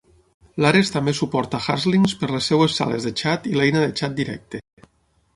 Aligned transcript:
L'Ares 0.63 0.91
també 0.93 1.11
suporta 1.17 1.59
"haslinks" 1.73 2.15
per 2.21 2.29
les 2.35 2.47
seves 2.51 2.77
sales 2.81 3.05
de 3.09 3.11
xat 3.23 3.45
i 3.51 3.53
l'eina 3.59 3.83
de 3.85 3.93
xat 4.01 4.17
directe. 4.21 4.63